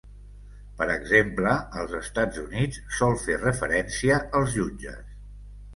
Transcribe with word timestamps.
Per 0.79 0.87
exemple, 0.93 1.51
als 1.81 1.93
Estats 1.99 2.41
Units 2.47 2.81
sol 3.01 3.17
fer 3.27 3.39
referència 3.45 4.21
als 4.41 4.59
jutges. 4.61 5.19